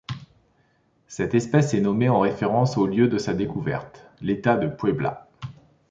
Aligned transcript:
Cette 1.07 1.35
espèce 1.35 1.75
est 1.75 1.79
nommée 1.79 2.09
en 2.09 2.21
référence 2.21 2.75
au 2.75 2.87
lieu 2.87 3.07
de 3.07 3.19
sa 3.19 3.35
découverte, 3.35 4.03
l'État 4.19 4.57
de 4.57 4.65
Puebla. 4.67 5.29